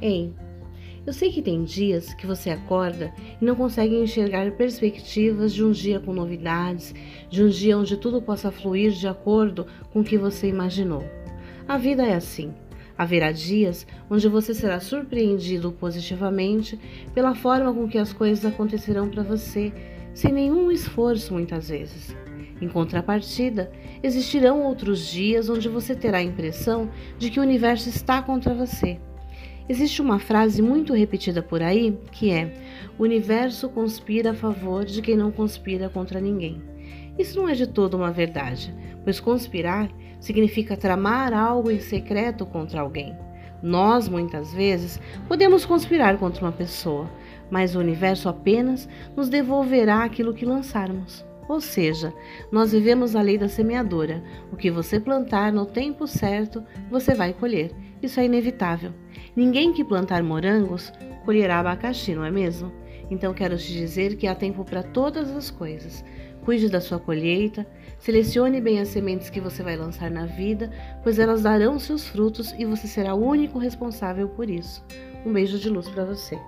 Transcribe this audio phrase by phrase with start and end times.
[0.00, 0.32] Ei,
[1.04, 5.72] eu sei que tem dias que você acorda e não consegue enxergar perspectivas de um
[5.72, 6.94] dia com novidades,
[7.28, 11.02] de um dia onde tudo possa fluir de acordo com o que você imaginou.
[11.66, 12.52] A vida é assim.
[12.96, 16.78] Haverá dias onde você será surpreendido positivamente
[17.14, 19.72] pela forma com que as coisas acontecerão para você,
[20.12, 22.14] sem nenhum esforço muitas vezes.
[22.60, 23.72] Em contrapartida,
[24.02, 29.00] existirão outros dias onde você terá a impressão de que o universo está contra você
[29.68, 32.54] Existe uma frase muito repetida por aí que é:
[32.98, 36.62] O universo conspira a favor de quem não conspira contra ninguém.
[37.18, 42.80] Isso não é de todo uma verdade, pois conspirar significa tramar algo em secreto contra
[42.80, 43.14] alguém.
[43.62, 47.10] Nós, muitas vezes, podemos conspirar contra uma pessoa,
[47.50, 51.27] mas o universo apenas nos devolverá aquilo que lançarmos.
[51.48, 52.12] Ou seja,
[52.52, 54.22] nós vivemos a lei da semeadora.
[54.52, 57.72] O que você plantar no tempo certo, você vai colher.
[58.02, 58.92] Isso é inevitável.
[59.34, 60.92] Ninguém que plantar morangos
[61.24, 62.70] colherá abacaxi, não é mesmo?
[63.10, 66.04] Então quero te dizer que há tempo para todas as coisas.
[66.44, 67.66] Cuide da sua colheita,
[67.98, 70.70] selecione bem as sementes que você vai lançar na vida,
[71.02, 74.84] pois elas darão seus frutos e você será o único responsável por isso.
[75.24, 76.38] Um beijo de luz para você.